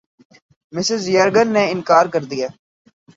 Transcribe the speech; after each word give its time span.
Mrs 0.75 1.01
Jurgen 1.15 1.47
نے 1.55 1.63
اِنکار 1.71 2.05
کِیا 2.13 2.49